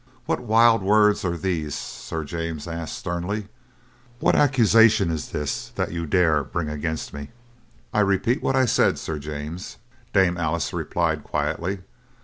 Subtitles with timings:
[0.25, 3.49] "What wild words are these?" Sir James asked sternly.
[4.19, 7.29] "What accusation is this that you dare to bring against me?"
[7.93, 9.77] "I repeat what I said, Sir James,"
[10.11, 11.83] Dame Alice replied quietly.